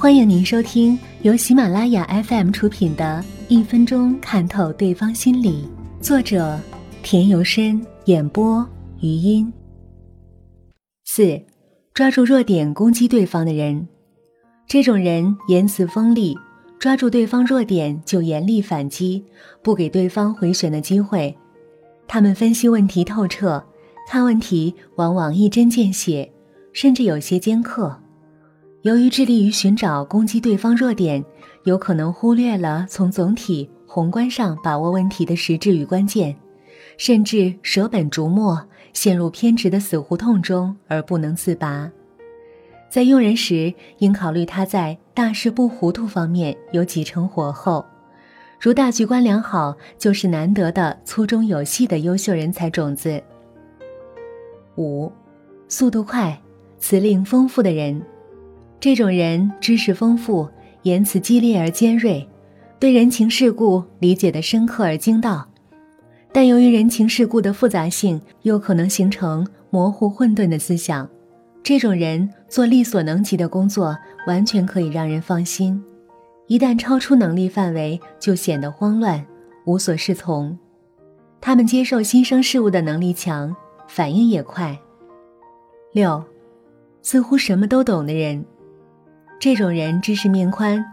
[0.00, 5.68] 欢迎您收听由喜马拉雅 FM 出品的《一分钟看透对方心理》，
[6.00, 6.56] 作者
[7.02, 8.64] 田由深，演播
[9.00, 9.52] 余音。
[11.04, 11.42] 四，
[11.92, 13.88] 抓住弱点攻击对方的人，
[14.68, 16.38] 这种人言辞锋利，
[16.78, 19.24] 抓住对方弱点就严厉反击，
[19.64, 21.36] 不给对方回旋的机会。
[22.06, 23.60] 他们分析问题透彻，
[24.08, 26.30] 看问题往往一针见血，
[26.72, 28.00] 甚至有些尖刻。
[28.82, 31.24] 由于致力于寻找攻击对方弱点，
[31.64, 36.34] 有可能忽略了从总体宏观上把握问题的实质与关键，
[36.96, 41.90] 甚至舍本逐末，陷入偏执的死胡同中而不能自拔。
[42.88, 47.84] 在用人时，应考虑他在大事不糊涂方面有几成火候，
[48.60, 53.20] 如大局观良好，就是难得的粗中有细的优秀人才种子。
[54.76, 55.10] 五，
[55.68, 56.40] 速度快、
[56.78, 58.00] 词令丰富的人。
[58.80, 60.48] 这种人知识丰富，
[60.82, 62.26] 言辞激烈而尖锐，
[62.78, 65.44] 对人情世故理解的深刻而精到，
[66.32, 71.08] 但由于人情世故的复杂性，又可能形成模糊混沌的思想。
[71.60, 73.96] 这种人做力所能及的工作，
[74.28, 75.76] 完全可以让人放心；
[76.46, 79.26] 一旦超出能力范围，就显得慌乱，
[79.66, 80.56] 无所适从。
[81.40, 83.54] 他们接受新生事物的能力强，
[83.88, 84.78] 反应也快。
[85.92, 86.22] 六，
[87.02, 88.44] 似乎什么都懂的人。
[89.40, 90.84] 这种人知识面宽，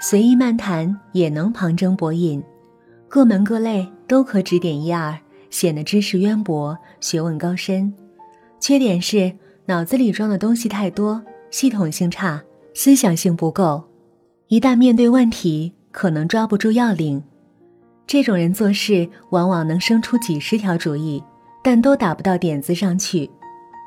[0.00, 2.42] 随意漫谈也能旁征博引，
[3.08, 5.14] 各门各类都可指点一二，
[5.50, 7.92] 显得知识渊博、学问高深。
[8.58, 9.30] 缺点是
[9.66, 13.84] 脑子里装的东西太多，系统性差，思想性不够。
[14.48, 17.22] 一旦面对问题，可能抓不住要领。
[18.06, 21.22] 这种人做事往往能生出几十条主意，
[21.62, 23.30] 但都打不到点子上去。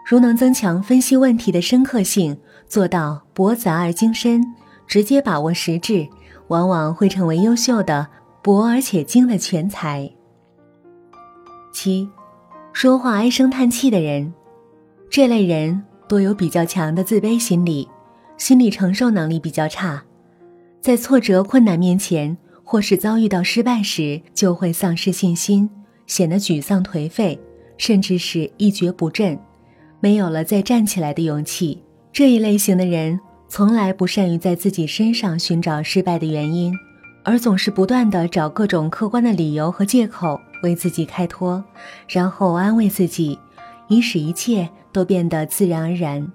[0.05, 2.37] 如能增强分析问题的深刻性，
[2.67, 4.43] 做到博杂而精深，
[4.85, 6.07] 直接把握实质，
[6.49, 8.05] 往往会成为优秀的
[8.41, 10.11] 博而且精的全才。
[11.71, 12.07] 七，
[12.73, 14.33] 说话唉声叹气的人，
[15.09, 17.87] 这类人多有比较强的自卑心理，
[18.37, 20.03] 心理承受能力比较差，
[20.81, 25.69] 在挫折困难面前，或是遭遇到失败时，就会丧失信心，
[26.05, 27.39] 显得沮丧颓废，
[27.77, 29.39] 甚至是一蹶不振。
[30.03, 31.81] 没有了再站起来的勇气，
[32.11, 36.73] 这一类型的人从来不善于在自己身上寻找失败的原因，
[37.23, 41.63] 而总是不断的找各种客观的理由和借口为自己开脱，
[42.09, 43.39] 然后安慰自己，
[43.87, 46.29] 以使一切都变得自然而然。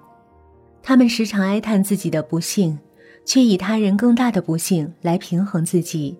[0.81, 2.79] 他们时常哀叹自己的不幸，
[3.23, 6.17] 却以他人更大的不幸来平衡自己。